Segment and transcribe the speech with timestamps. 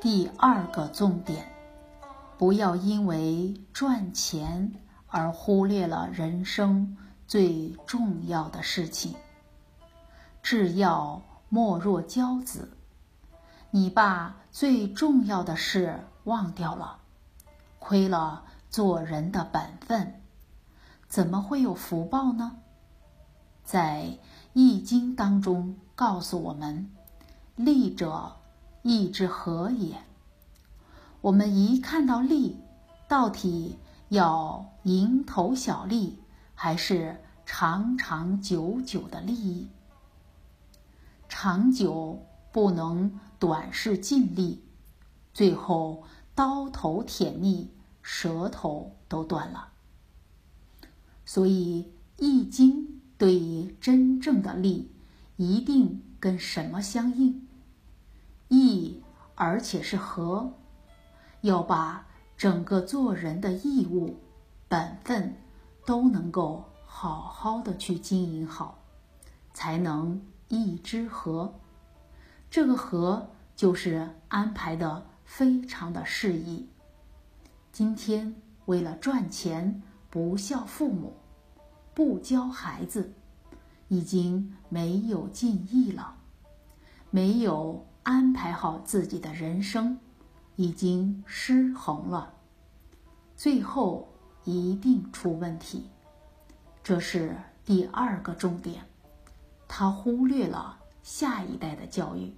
[0.00, 1.52] 第二个重点，
[2.38, 4.72] 不要因为赚钱
[5.08, 9.14] 而忽略了人生最重要的事情。
[10.42, 11.20] 制药
[11.50, 12.78] 莫若骄子，
[13.70, 17.00] 你把最重要的事忘掉了，
[17.78, 20.22] 亏了做人的本分，
[21.08, 22.56] 怎么会有福报呢？
[23.64, 24.04] 在
[24.54, 26.90] 《易经》当中告诉我们
[27.54, 28.36] ：“利者。”
[28.82, 30.02] 义之和也。
[31.20, 32.56] 我们一看到利，
[33.08, 36.18] 到底要蝇头小利，
[36.54, 39.68] 还是长长久久的利益？
[41.28, 44.64] 长久不能短视尽力，
[45.34, 47.70] 最后刀头舔蜜，
[48.02, 49.68] 舌头都断了。
[51.24, 51.84] 所以，
[52.16, 52.82] 《易经》
[53.16, 54.90] 对于真正的利，
[55.36, 57.46] 一定跟什么相应？
[58.50, 59.02] 义，
[59.36, 60.52] 而且是和，
[61.40, 62.06] 要把
[62.36, 64.18] 整个做人的义务、
[64.68, 65.36] 本分
[65.86, 68.82] 都能够好好的去经营好，
[69.54, 71.54] 才能义之和。
[72.50, 76.68] 这个和就是安排的非常的适宜。
[77.70, 78.34] 今天
[78.66, 81.12] 为了赚钱不孝父母，
[81.94, 83.12] 不教孩子，
[83.86, 86.16] 已经没有尽义了，
[87.10, 87.86] 没有。
[88.02, 89.98] 安排好自己的人生，
[90.56, 92.32] 已经失衡了，
[93.36, 94.08] 最后
[94.44, 95.88] 一定出问题。
[96.82, 98.82] 这是第二个重点，
[99.68, 102.32] 他忽略了下一代的教育，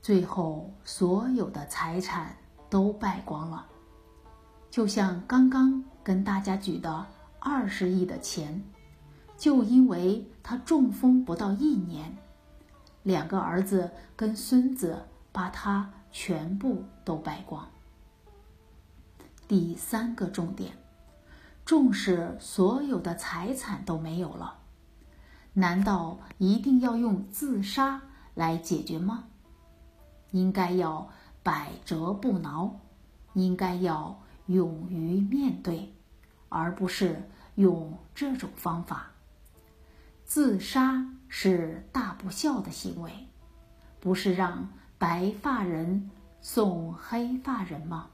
[0.00, 2.36] 最后所有的财产
[2.70, 3.66] 都败光了。
[4.70, 7.04] 就像刚刚跟大家举的
[7.40, 8.62] 二十亿的钱，
[9.36, 12.16] 就因为他中风不到一年。
[13.10, 17.68] 两个儿子跟孙子把他全部都败光。
[19.48, 20.76] 第三个重点，
[21.64, 24.58] 重视所有的财产都没有了，
[25.54, 28.00] 难道一定要用自杀
[28.34, 29.24] 来解决吗？
[30.30, 31.10] 应该要
[31.42, 32.78] 百折不挠，
[33.32, 35.92] 应该要勇于面对，
[36.48, 39.10] 而不是用这种方法。
[40.24, 43.28] 自杀是大不孝的行为，
[44.00, 44.68] 不是让
[44.98, 46.10] 白发人
[46.42, 48.10] 送黑发人吗？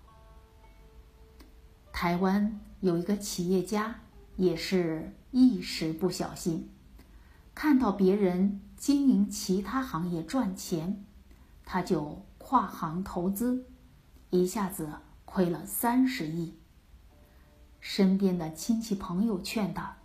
[1.93, 4.01] 台湾有一个企业家，
[4.37, 6.69] 也是一时不小心，
[7.55, 11.03] 看到别人经营其他行业赚钱，
[11.65, 13.65] 他就跨行投资，
[14.29, 14.91] 一下子
[15.25, 16.55] 亏了三十亿。
[17.81, 19.97] 身边的亲戚朋友劝他。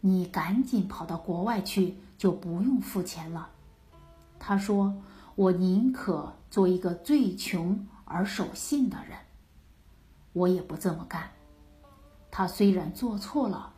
[0.00, 3.50] 你赶紧跑到国外去，就不用付钱了。
[4.38, 5.02] 他说
[5.34, 9.18] ：“我宁可做一个最穷而守信的人，
[10.32, 11.30] 我也不这么干。”
[12.30, 13.72] 他虽然做错了，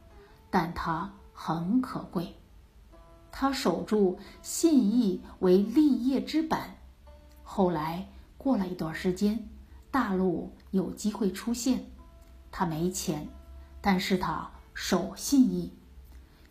[0.50, 2.34] 但他很可贵。
[3.31, 6.59] 他守住信义为立业之本。
[7.44, 9.48] 后来过了一段时间，
[9.93, 11.87] 大陆有机会出现，
[12.50, 13.28] 他没钱，
[13.81, 15.72] 但是他守信义。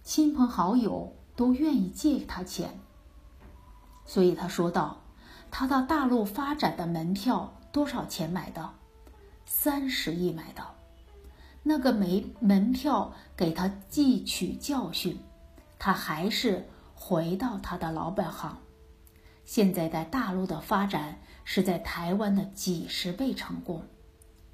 [0.02, 2.78] 亲朋好友都愿意借他钱，
[4.06, 5.04] 所以他说道
[5.50, 8.72] ：“他到大陆发展的门票多少钱买的？
[9.46, 10.64] 三十亿买的。
[11.64, 15.20] 那个没门票给他汲取教训，
[15.80, 18.58] 他还是回到他的老本行。
[19.46, 23.84] 现在在大陆的发展是在台湾的几十倍成功，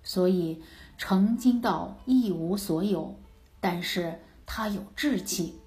[0.04, 0.62] 所以
[0.98, 3.18] 曾经到一无所有，
[3.60, 5.58] 但是。”他有志气，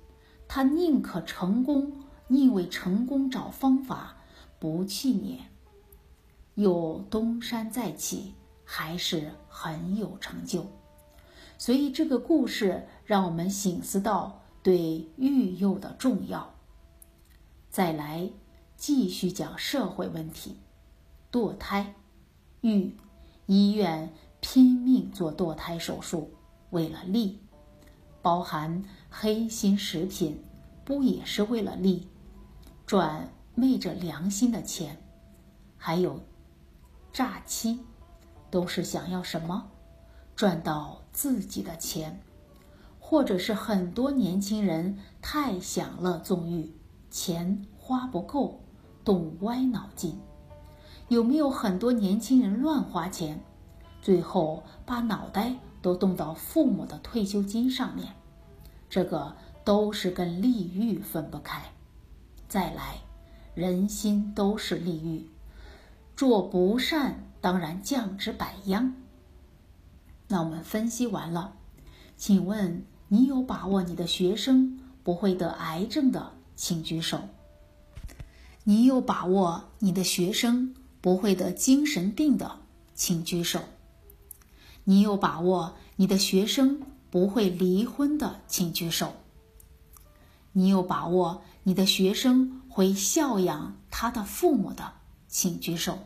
[0.48, 1.92] 他宁可成功，
[2.28, 4.16] 宁为成功找方法，
[4.58, 5.40] 不气馁。
[6.54, 8.34] 有东山再起，
[8.64, 10.66] 还是很有成就。
[11.58, 16.54] 所以这个故事让我们醒思到对育幼的重要。
[17.70, 18.30] 再来
[18.76, 20.56] 继续讲社会问题，
[21.30, 21.94] 堕胎，
[22.62, 22.96] 育
[23.46, 26.30] 医院拼命做堕胎手术，
[26.70, 27.40] 为了利。
[28.22, 28.82] 包含
[29.18, 30.44] 黑心食品，
[30.84, 32.06] 不也是为了利，
[32.84, 35.02] 赚昧着良心的钱？
[35.78, 36.20] 还有
[37.14, 37.80] 诈欺，
[38.50, 39.70] 都是想要什么？
[40.34, 42.20] 赚到自己的钱，
[43.00, 46.70] 或者是很多年轻人太享乐纵欲，
[47.10, 48.60] 钱花不够，
[49.02, 50.20] 动歪脑筋。
[51.08, 53.42] 有没有很多年轻人乱花钱，
[54.02, 55.56] 最后把脑袋？
[55.80, 58.12] 都动到父母的退休金上面，
[58.88, 61.72] 这个都是跟利欲分不开。
[62.48, 63.00] 再来，
[63.54, 65.28] 人心都是利欲，
[66.16, 68.94] 做不善，当然降之百殃。
[70.28, 71.54] 那我们分析完了，
[72.16, 77.28] 请问你有把握你的学生不会得癌症的，请举手。
[78.64, 82.60] 你有把握你的学生不会得精神病的，
[82.94, 83.60] 请举手。
[84.84, 89.14] 你有把握你的学生不会离婚的，请举手。
[90.52, 94.94] 你有把握你的学生会孝养他的父母的，
[95.28, 95.98] 请举手。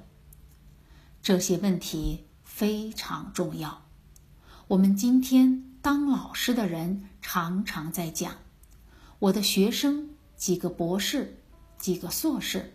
[1.22, 3.82] 这些问题非常重要。
[4.68, 8.34] 我们今天当老师的人常常在讲，
[9.18, 11.42] 我的学生几个博士，
[11.78, 12.74] 几个硕士，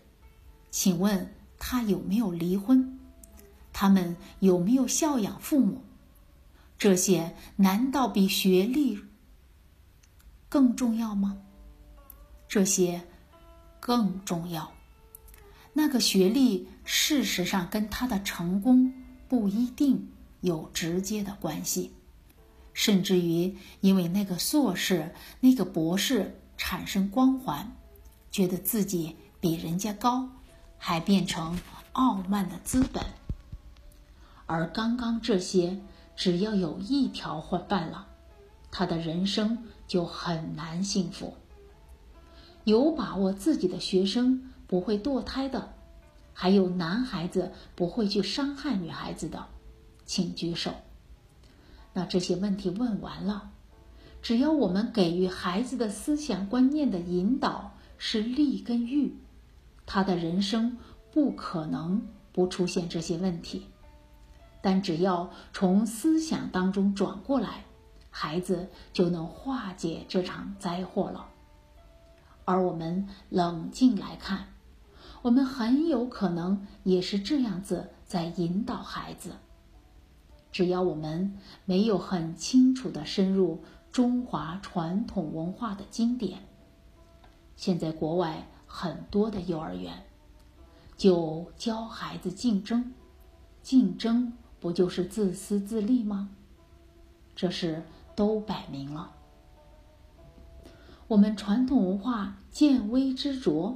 [0.72, 3.00] 请问他有没有离婚？
[3.74, 5.82] 他们有没有孝养父母？
[6.86, 9.00] 这些难道比学历
[10.48, 11.42] 更重要吗？
[12.48, 13.02] 这些
[13.80, 14.72] 更重要。
[15.74, 18.94] 那个学历事实上跟他的成功
[19.28, 20.12] 不一定
[20.42, 21.92] 有直接的关系，
[22.72, 27.76] 甚至于因为那个硕士、那个博士产生光环，
[28.30, 30.30] 觉得自己比人家高，
[30.78, 31.58] 还变成
[31.94, 33.04] 傲慢的资本。
[34.46, 35.82] 而刚刚这些，
[36.16, 38.08] 只要有一条坏办了，
[38.72, 41.34] 他的人生就很难幸福。
[42.64, 45.74] 有把握自己的学生不会堕胎的，
[46.34, 49.46] 还有男孩子不会去伤害女孩子的，
[50.06, 50.74] 请举手。
[51.94, 53.52] 那这些问题问完了，
[54.22, 59.16] 只要我们给予孩子的思想观念的引导是利跟欲，
[59.86, 60.78] 他的人生
[61.12, 63.68] 不可能不出现这些问题。
[64.66, 67.66] 但只要从思想当中转过来，
[68.10, 71.28] 孩子就能化解这场灾祸了。
[72.46, 74.48] 而我们冷静来看，
[75.22, 79.34] 我们很有可能也是这样子在引导孩子。
[80.52, 86.40] 只要我们没有很清楚的深入中华传统文化的经典，
[87.56, 90.04] 现在国外很多的幼儿园
[90.98, 92.92] 就教孩子竞争，
[93.62, 94.34] 竞争
[94.66, 96.28] 不就是自私自利吗？
[97.36, 97.84] 这事
[98.16, 99.12] 都摆明了。
[101.08, 103.76] 我们传统文化见微知著。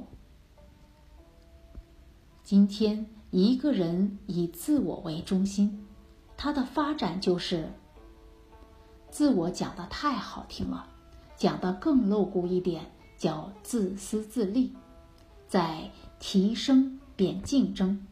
[2.42, 5.86] 今天一个人以自我为中心，
[6.36, 7.70] 他的发展就是
[9.12, 10.88] 自我讲的太好听了，
[11.36, 14.74] 讲的更露骨一点叫自私自利，
[15.46, 15.88] 在
[16.18, 18.04] 提升变竞争。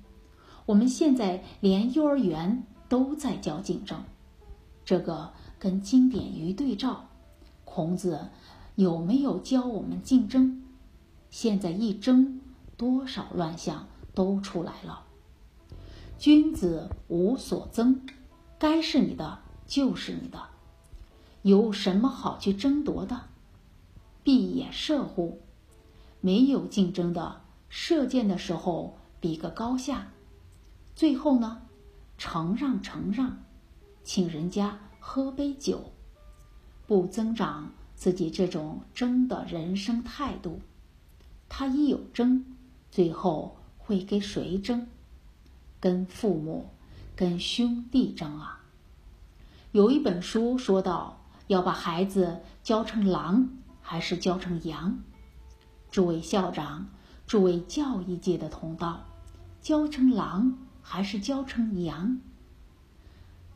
[0.69, 4.05] 我们现在连幼儿园都在教竞争，
[4.85, 7.09] 这个跟经典一对照，
[7.65, 8.29] 孔子。
[8.75, 10.63] 有没有教我们竞争？
[11.31, 12.41] 现在一争，
[12.77, 15.05] 多少乱象都出来了。
[16.19, 18.03] 君子无所争，
[18.59, 20.39] 该是你的就是你的，
[21.41, 23.23] 有什么好去争夺的？
[24.23, 25.41] 闭眼射乎？
[26.21, 30.13] 没有竞争的，射箭的时候比个高下，
[30.99, 31.63] 最后呢，
[32.17, 33.45] 承让承让，
[34.03, 35.93] 请人家喝杯酒，
[36.89, 37.71] 不增长。
[37.95, 40.61] 自己这种争的人生态度，
[41.49, 42.45] 他一有争，
[42.91, 44.89] 最后会跟谁争？
[45.79, 46.71] 跟父母、
[47.15, 48.65] 跟兄弟争啊！
[49.71, 53.49] 有一本书说到，要把孩子教成狼
[53.81, 54.99] 还是教成羊？
[55.93, 56.89] 诸位校长，
[57.25, 59.05] 诸位教育界的同道，
[59.61, 60.59] 教成狼
[60.91, 62.19] 还是教成羊？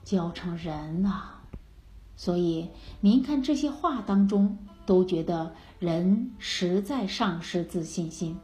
[0.04, 1.40] 教成人啊！
[2.14, 2.68] 所以，
[3.00, 8.38] 您看这些话当中，都觉得人实在丧失自信心，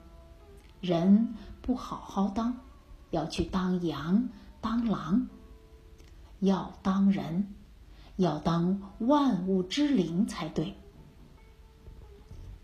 [0.81, 2.57] 人不好好当，
[3.11, 4.31] 要去当羊
[4.63, 5.29] 当狼，
[6.39, 7.55] 要当人，
[8.17, 10.75] 要当万物之灵才对。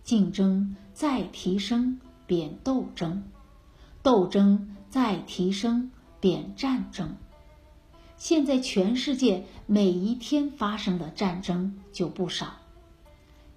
[0.03, 3.25] 竞争再提升变斗争，
[4.03, 5.91] 斗争再提升
[6.25, 7.17] 变战争。
[8.17, 12.55] 现在全世界每一天发生的战争就不少，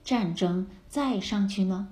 [0.03, 1.87] 战争再上去呢，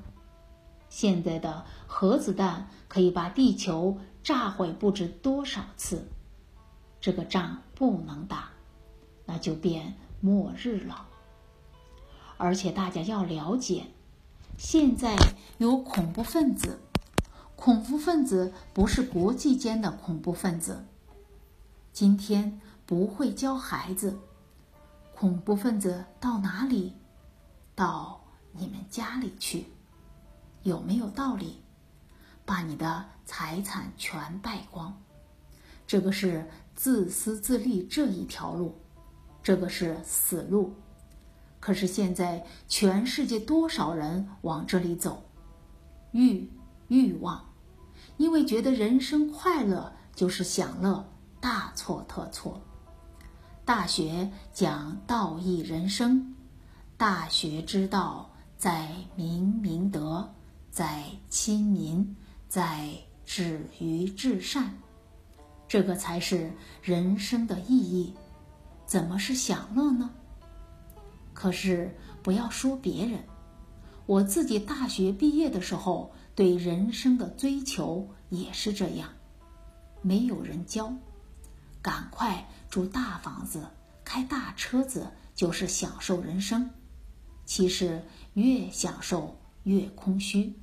[0.90, 6.10] 现在的核子弹可以把地球炸毁不知多少次，
[7.00, 8.50] 这个仗不能打，
[9.26, 11.08] 那就变末日了。
[12.36, 13.86] 而且大家要了解，
[14.58, 15.16] 现在
[15.58, 16.82] 有恐怖分子，
[17.56, 20.86] 恐怖分子不是国际间的恐怖分子。
[21.94, 24.20] 今天不会教孩子，
[25.14, 26.94] 恐怖分子到哪里？
[27.74, 28.22] 到
[28.52, 29.66] 你们家里去，
[30.64, 31.62] 有没有道理？
[32.46, 35.02] 把你的财产全败光，
[35.88, 38.76] 这个是自私自利这一条路，
[39.42, 40.74] 这个是死路。
[41.60, 45.24] 可是现在全世界多少人往这里走？
[46.12, 46.50] 欲
[46.88, 47.44] 欲望，
[48.18, 51.06] 因为觉得人生快乐就是享乐，
[51.40, 52.62] 大错特错。
[53.64, 56.36] 大学讲道义人生，
[56.98, 60.32] 大学之道在明明德，
[60.70, 62.16] 在亲民，
[62.48, 62.90] 在
[63.26, 64.72] 止于至善，
[65.68, 66.52] 这个才是
[66.84, 68.14] 人生的意义。
[68.86, 70.12] 怎么是享乐呢？
[71.34, 73.20] 可是不要说别人，
[74.06, 79.10] 我自己大学毕业的时候，对人生的追求也是这样，
[80.02, 80.94] 没有人教。
[81.82, 83.70] 赶快住大房子，
[84.04, 86.70] 开大车子，就是享受人生。
[87.46, 90.60] 其实越享受越空虚。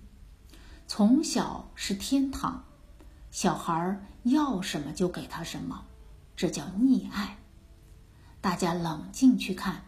[0.87, 2.64] 从小是天堂，
[3.31, 5.87] 小孩要什么就给他什么，
[6.37, 7.38] 这叫溺爱。
[8.43, 9.87] 大家冷静去看，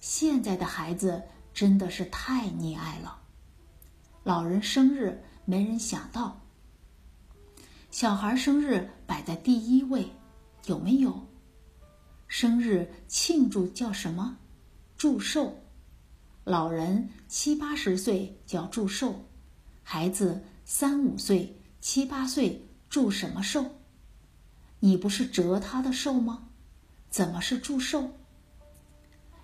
[0.00, 3.18] 现在的孩子真的是太溺爱了。
[4.26, 6.40] 老人生日没人想到，
[7.92, 10.10] 小孩生日摆在第一位。
[10.64, 11.28] 有没有
[12.26, 14.38] 生日庆祝叫什么？
[14.96, 15.62] 祝寿。
[16.42, 19.26] 老人七八十岁叫祝寿，
[19.84, 23.64] 孩子三五岁、七八岁祝什么寿？
[24.80, 26.48] 你不是折他的寿吗？
[27.10, 28.10] 怎么是祝寿？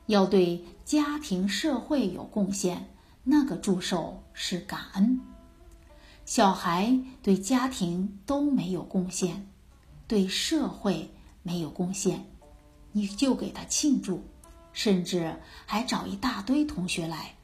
[0.06, 2.92] 要对家庭社会有贡献，
[3.24, 5.20] 那个祝寿是感恩。
[6.24, 9.48] 小孩对家庭都没有贡献。
[10.08, 11.10] 对社会
[11.42, 12.26] 没有贡献，
[12.90, 14.22] 你就给他庆祝，
[14.74, 17.36] 甚至还找一大堆同学来，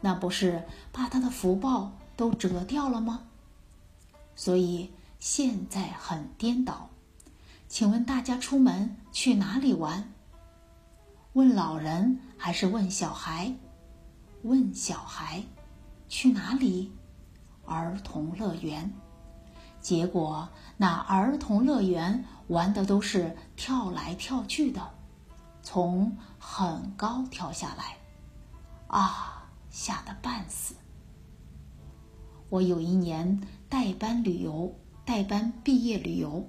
[0.00, 3.24] 那不是把他的福报都折掉了吗？
[4.34, 6.88] 所以现在很颠倒。
[7.68, 10.10] 请问大家出门去哪里玩？
[11.34, 13.54] 问老人还是问小孩？
[14.46, 15.42] 问小孩，
[16.08, 16.92] 去哪里？
[17.64, 18.92] 儿童乐园。
[19.80, 24.90] 结果，那儿童乐园玩的都是跳来跳去的，
[25.62, 27.96] 从很高跳下来，
[28.86, 30.76] 啊，吓得半死。
[32.48, 34.72] 我有一年带班旅游，
[35.04, 36.48] 带班毕业旅游，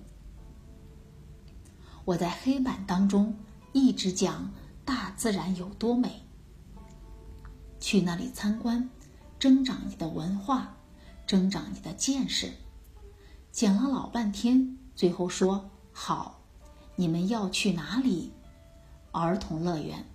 [2.05, 3.35] 我在黑板当中
[3.73, 4.51] 一直讲
[4.85, 6.21] 大自然有多美，
[7.79, 8.89] 去那里参观，
[9.39, 10.75] 增长你的文化，
[11.25, 12.51] 增长你的见识。
[13.51, 16.41] 讲了老半天，最后说：“好，
[16.95, 18.31] 你们要去哪里？
[19.11, 20.05] 儿童乐园。”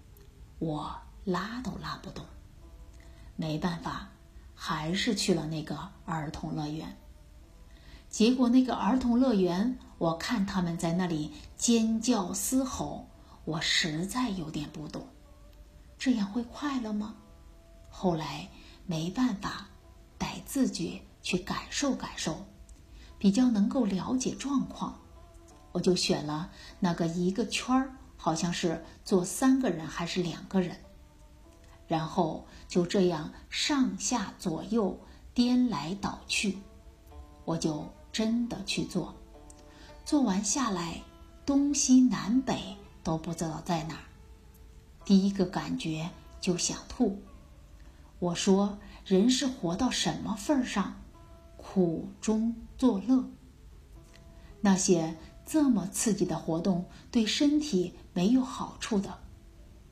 [0.61, 2.25] 我拉都拉不动，
[3.35, 4.11] 没办法，
[4.55, 6.97] 还是去了那个儿童乐园。
[8.09, 13.09] 结果那个儿童乐园，我看他们在那里尖叫嘶吼，
[13.45, 15.09] 我实在有点不懂，
[15.99, 17.17] 这样会快乐吗？
[17.93, 18.49] 后来
[18.87, 19.69] 没办法，
[20.19, 22.45] 得自觉去感受感受。
[23.19, 24.99] 比较能够了解状况，
[25.71, 30.77] 我就选了那个一个圈儿，好像是坐三个人还是两个人，
[31.87, 34.99] 然后就这样上下左右
[35.35, 36.59] 颠来倒去，
[37.45, 39.15] 我就真的去做，
[40.05, 41.01] 做完下来
[41.47, 44.03] 东西南北都不知道在哪儿，
[45.05, 47.23] 第一个感觉就想吐。
[48.23, 50.95] 我说人是活到什么份儿上？
[51.57, 53.25] 苦中作乐，
[54.61, 59.19] 那些这么刺激的活动对身体没有好处的，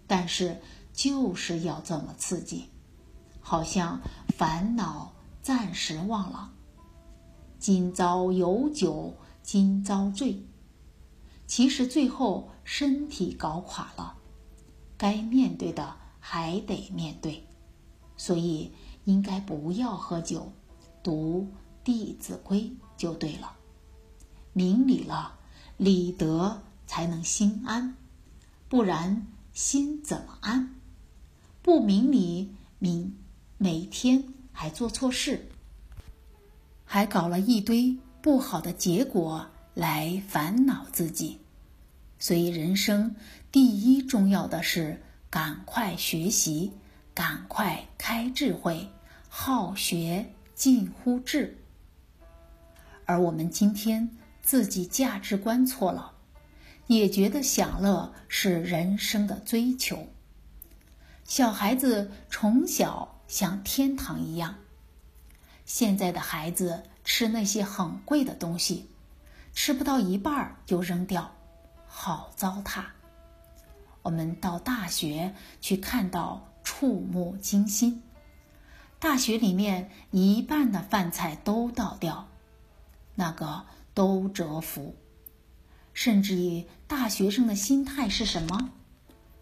[0.07, 0.61] 但是
[0.93, 2.67] 就是要这么刺激，
[3.41, 6.53] 好像烦恼暂时忘了。
[7.59, 10.47] 今朝有酒今朝醉，
[11.49, 14.15] 其实最后身体搞垮了，
[14.97, 17.45] 该面对的还得面对，
[18.21, 18.71] 所以
[19.07, 20.53] 应该不要喝酒，
[21.03, 21.49] 读。
[21.83, 22.59] 《弟子规》
[22.99, 23.55] 就对了，
[24.53, 25.39] 明理了，
[25.79, 27.97] 理德才能心安，
[28.69, 30.75] 不然心怎么安？
[31.63, 33.17] 不明理，明
[33.57, 34.23] 每天
[34.53, 35.49] 还做错事，
[36.85, 41.39] 还搞了一堆不好的结果来烦恼自己。
[42.19, 43.17] 所以，人生
[43.51, 46.73] 第一重要的是赶快学习，
[47.15, 48.89] 赶快开智慧，
[49.29, 51.59] 好学近乎智。
[53.05, 56.13] 而我们今天自己价值观错了，
[56.87, 60.09] 也觉得享乐是人生的追求。
[61.25, 64.57] 小孩子从小像天堂一样，
[65.65, 68.89] 现在的孩子吃那些很贵的东西，
[69.53, 71.33] 吃不到一半就扔掉，
[71.87, 72.85] 好糟蹋。
[74.03, 78.01] 我们到大学去看到触目惊心，
[79.01, 82.29] 大学里面一半的饭菜都倒掉，
[83.17, 84.95] 那个都折服。
[85.93, 88.71] 甚至于大学生的心态是什么？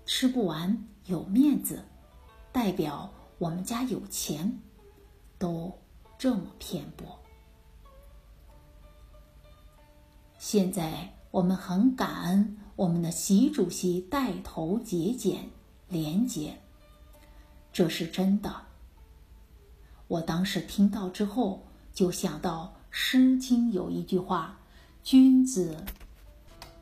[0.07, 1.85] 吃不完有面子，
[2.51, 4.59] 代表我们家有钱，
[5.39, 5.79] 都
[6.17, 7.21] 这么偏颇。
[10.39, 15.51] 现在我们很感恩我们的习主席带头节俭
[15.89, 16.59] 廉洁，
[17.73, 18.63] 这是真的。
[20.07, 24.61] 我当时听到之后，就想到《诗经》有一句话
[25.05, 25.85] ：“君子。”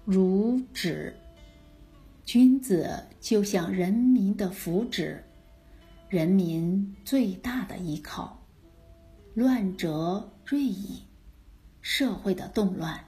[0.06, 1.16] 如止，
[2.24, 5.22] 君子就像人民的福祉，
[6.08, 8.40] 人民最大的依靠。
[9.34, 11.02] 乱则锐矣，
[11.82, 13.00] 社会的动乱；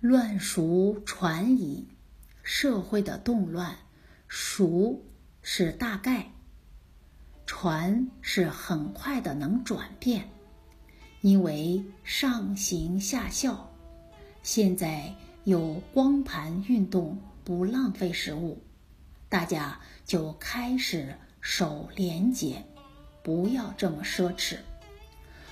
[0.00, 1.86] 乱熟传矣，
[2.42, 3.76] 社会的动乱。
[4.26, 5.04] 熟
[5.40, 6.31] 是大概，
[7.46, 10.28] 传是很快的能转变，
[11.20, 13.70] 因为上行下效。
[14.42, 15.14] 现在。
[15.44, 18.62] 有光盘运动，不浪费食物，
[19.28, 22.64] 大家就开始守廉洁，
[23.24, 24.58] 不要这么奢侈。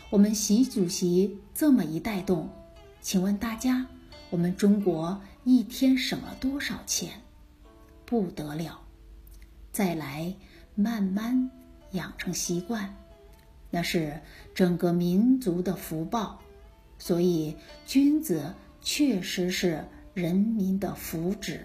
[0.09, 2.49] 我们习主席这么一带动，
[3.01, 3.85] 请问大家，
[4.31, 7.11] 我们中国一天省了多少钱？
[8.07, 8.81] 不得了！
[9.73, 10.33] 再来
[10.77, 11.51] 慢慢
[11.93, 12.95] 养成习惯，
[13.71, 14.21] 那是
[14.55, 16.41] 整个民族的福报。
[16.99, 17.57] 所以
[17.87, 18.55] 君子。
[18.83, 21.61] 确实是人民的福祉，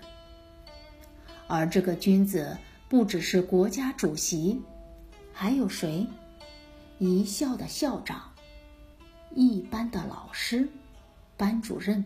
[1.47, 2.57] 而这个君子
[2.89, 4.61] 不只是国家主席，
[5.31, 6.05] 还有谁？
[6.99, 8.33] 一校的校长，
[9.33, 10.67] 一班的老师，
[11.37, 12.03] 班主任。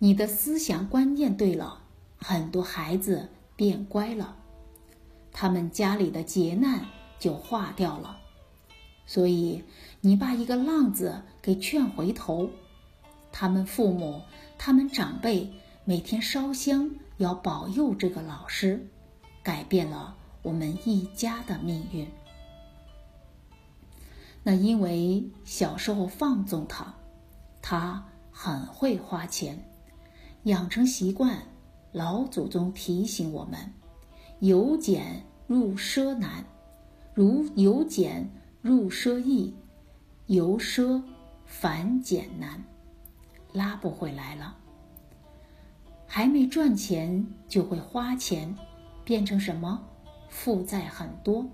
[0.00, 1.84] 你的思想观念对了，
[2.18, 4.34] 很多孩子变乖了，
[5.30, 6.84] 他们家里的劫难
[7.22, 8.18] 就化掉了。
[9.06, 9.62] 所以，
[10.00, 12.50] 你把一个浪子给劝回头。
[13.30, 14.22] 他们父母、
[14.58, 15.52] 他们长辈
[15.84, 18.88] 每天烧香，要保佑这个老师，
[19.40, 22.10] 改变了我们一家的命运。
[24.42, 26.92] 那因为小时候放纵他，
[27.62, 29.62] 他很会花钱，
[30.42, 31.42] 养成习惯。
[31.92, 33.72] 老祖宗提醒我们：
[34.40, 36.46] 由俭入奢难，
[37.14, 38.30] 如由俭
[38.62, 39.54] 入奢易，
[40.26, 41.02] 由奢
[41.44, 42.64] 反俭难。
[43.52, 44.56] 拉不回来了。
[46.06, 48.56] 还没赚钱就会花钱，
[49.04, 49.82] 变成什么？
[50.30, 51.46] 负债很多。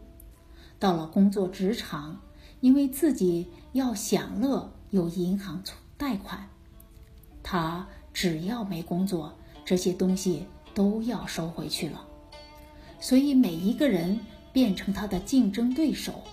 [0.79, 2.21] 到了工作职场，
[2.61, 5.61] 因为自己要享乐，有银行
[5.97, 6.49] 贷款，
[7.43, 12.07] 他只要没工作，这些东西都要收回去了。
[13.01, 14.21] 所以每一个人
[14.59, 16.25] 变成他的竞争对手，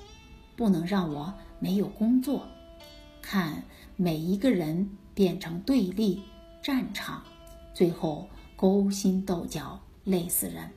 [0.56, 2.48] 不能让我没有工作。
[3.22, 3.64] 看
[3.96, 4.90] 每一个人。
[5.14, 6.22] 变成对立
[6.62, 7.24] 战场，
[7.74, 10.70] 最后勾心斗角，累死人。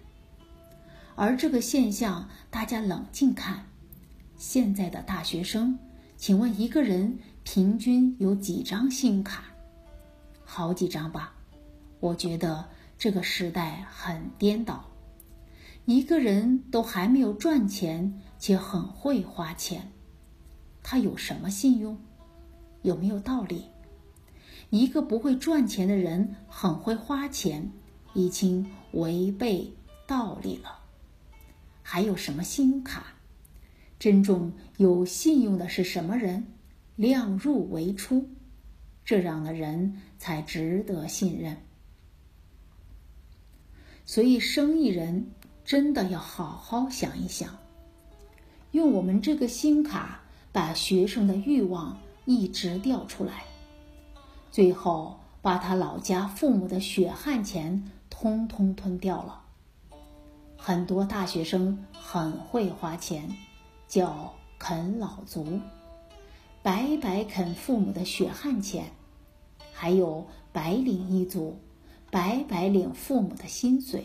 [1.17, 3.67] 而这个现象，大家冷静看，
[4.37, 5.77] 现在的大学生，
[6.17, 9.43] 请问一个人平均有几张信用卡？
[10.45, 11.35] 好几张吧。
[11.99, 12.65] 我觉得
[12.97, 14.88] 这个时代很颠倒，
[15.89, 19.91] 一个人都还没有赚钱，且很会花钱，
[20.83, 21.99] 他有什么信用？
[22.83, 23.65] 有没有道理？
[24.69, 27.73] 一个不会赚钱的人很会花钱，
[28.13, 29.73] 已经违背
[30.07, 30.81] 道理了。
[31.81, 33.15] 还有什么信用卡？
[33.99, 36.49] 真正有信用的是什么人？
[36.97, 38.29] 量入为出，
[39.07, 41.57] 这样的人才值得信任。
[44.05, 45.31] 所以，生意人
[45.69, 47.55] 真的要好好想一想，
[48.71, 53.45] 用我们这个新卡把学生的欲望一直调出来。
[54.51, 59.43] 最后把他老家父母的血汗钱通通吞掉了。
[60.57, 63.29] 很多大学生很会花钱，
[63.87, 65.61] 叫啃老族，
[66.63, 68.85] 白白啃父母的血汗钱；
[69.75, 71.59] 还有白领一族，
[72.11, 74.01] 白白领父母的薪水；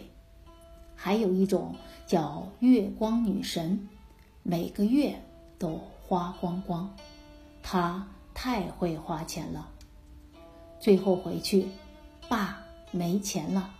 [1.03, 1.75] 还有一种
[2.07, 3.89] 叫月光女神，
[4.41, 5.21] 每个月
[5.59, 6.95] 都花光光。
[7.61, 9.67] 她太会花钱了。
[10.79, 11.67] 最后回去，
[12.29, 13.75] 爸没钱了。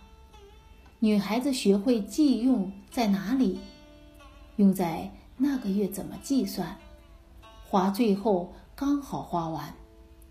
[0.98, 3.58] 女孩子学会计用在哪里？
[4.56, 6.76] 用在那个月怎么计算？
[7.66, 9.74] 花最后刚好花完，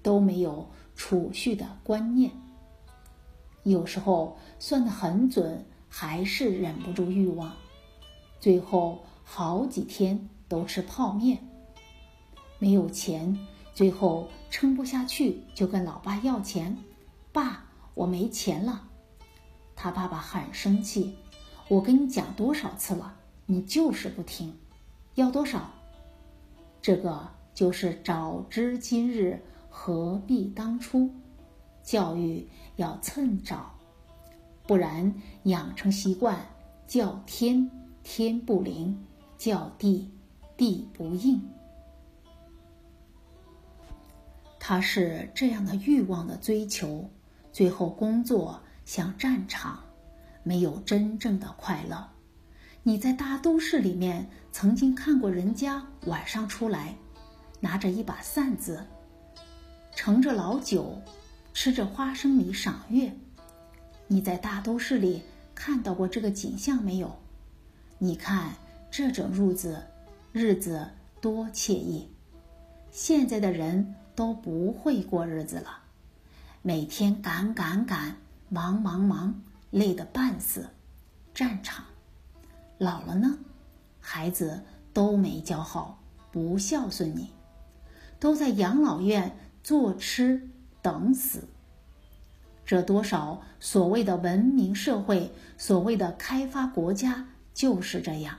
[0.04, 2.30] 都没有储蓄的观念。
[3.64, 7.54] 有时候算得很准，还是忍不住欲望，
[8.40, 11.48] 最后好几天都吃泡面。
[12.58, 13.38] 没有钱，
[13.76, 16.76] 最后撑不下去，就跟老爸要钱。
[17.32, 18.88] 爸，我没钱了。
[19.76, 21.16] 他爸爸很生气。
[21.68, 23.14] 我跟你讲多少次了，
[23.46, 24.58] 你就是不听。
[25.14, 25.70] 要多少？
[26.82, 31.12] 这个就是早知今日，何必当初。
[31.84, 33.73] 教育要趁早，
[34.66, 36.38] 不然养成习惯，
[36.88, 37.70] 叫天
[38.02, 39.06] 天不灵，
[39.38, 40.10] 叫地
[40.56, 41.42] 地不应。
[44.60, 47.10] 他是这样的欲望的追求，
[47.52, 49.84] 最后工作像战场，
[50.44, 52.10] 没有真正的快乐。
[52.84, 56.96] 你在大都市里面曾经看过人家晚上出来，
[57.60, 58.86] 拿着一把扇子，
[59.94, 61.02] 盛着老酒，
[61.54, 63.14] 吃着花生米赏月。
[64.08, 67.16] 你在大都市里看到过这个景象没有？
[67.98, 68.54] 你看
[68.92, 69.84] 这种日子，
[70.32, 70.90] 日子
[71.22, 72.10] 多惬意。
[72.92, 73.96] 现在的人。
[74.16, 75.80] 都不会过日子了，
[76.62, 80.70] 每天赶赶赶，忙忙忙，累得半死。
[81.34, 81.84] 战场，
[82.78, 83.40] 老了呢，
[84.00, 84.62] 孩子
[84.94, 87.32] 都没教好，不孝顺你，
[88.20, 90.48] 都在养老院坐吃
[90.84, 91.48] 等死。
[92.66, 98.38] 这多少所谓的文明社会，所谓的开发国家就是这样。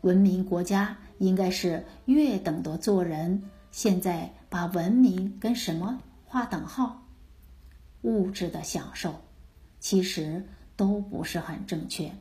[0.00, 3.42] 文明国家应该是越等的做人。
[3.70, 7.02] 现在把文明跟什么划等号？
[8.02, 9.14] 物质的享受，
[9.80, 10.46] 其实
[10.76, 12.12] 都不是很正确，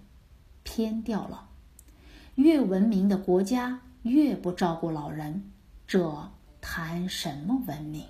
[0.63, 1.49] 偏掉了。
[2.36, 5.51] 越文明的国家越不照顾老人，
[5.86, 8.03] 这谈什么文明？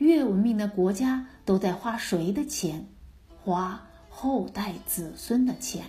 [0.00, 2.86] 越文明的国家都在花谁的钱？
[3.44, 5.84] 花后代子孙的钱。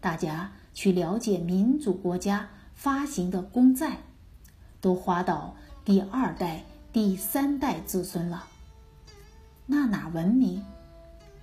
[0.00, 3.98] 大家去了解民主国家发行的公债。
[4.80, 6.62] 都花到第二代、
[6.92, 8.46] 第三代子孙了，
[9.66, 10.62] 那哪文明？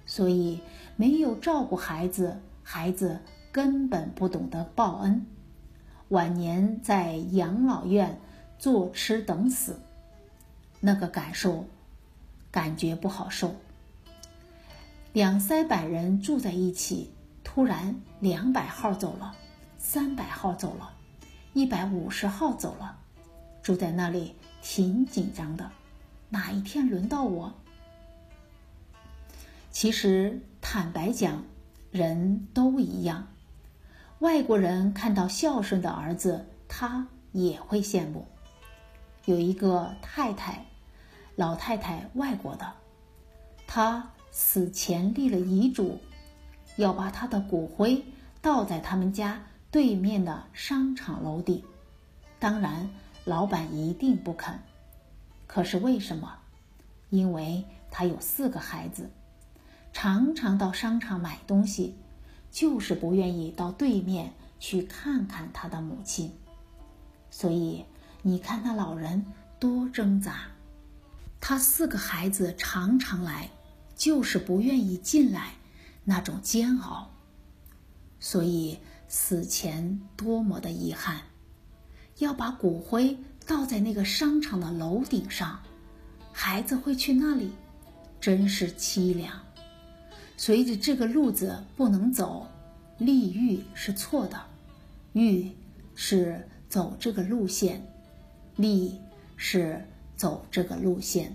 [0.05, 0.61] 所以
[0.95, 3.19] 没有照顾孩子，孩子
[3.51, 5.25] 根本不懂得报恩，
[6.07, 8.19] 晚年在养老院
[8.57, 9.79] 坐吃等死，
[10.79, 11.65] 那个感受，
[12.51, 13.55] 感觉不好受。
[15.11, 17.11] 两三百人住在一起，
[17.43, 19.35] 突然两百号走了，
[19.77, 20.93] 三百号走了，
[21.53, 22.97] 一百五十号走了。
[23.61, 25.71] 住在那里挺紧张的，
[26.29, 27.53] 哪一天轮到我？
[29.71, 31.43] 其实坦白讲，
[31.91, 33.27] 人都一样。
[34.19, 38.27] 外国人看到孝顺的儿子，他也会羡慕。
[39.25, 40.65] 有一个太太，
[41.39, 42.73] 老太太，外国的，
[43.65, 45.97] 她死前立了遗嘱，
[46.75, 48.03] 要把她的骨灰
[48.41, 51.63] 倒在他们家对面的商场楼顶。
[52.39, 52.89] 当然。
[53.25, 54.57] 老板一定不肯，
[55.45, 56.39] 可是为什么？
[57.11, 59.11] 因为他有四个孩子，
[59.93, 61.95] 常常到商场买东西，
[62.49, 66.33] 就是不愿意到对面去看看他的母亲。
[67.29, 67.85] 所以
[68.23, 69.23] 你看那老人
[69.59, 70.47] 多挣扎，
[71.41, 73.49] 他四个孩子常常来，
[73.95, 75.53] 就是不愿意进来，
[76.03, 77.11] 那种煎熬。
[78.19, 81.21] 所以死前多么的遗憾。
[82.17, 85.61] 要把骨灰倒在那个商场的楼顶上，
[86.33, 87.51] 孩子会去那里，
[88.19, 89.41] 真是凄凉。
[90.35, 92.45] 随着这个路子不能走，
[92.97, 94.37] 立欲是错的，
[95.13, 95.49] 欲
[95.95, 97.81] 是走这个路线，
[98.57, 98.99] 立
[99.37, 99.87] 是
[100.19, 101.33] 走这个路线。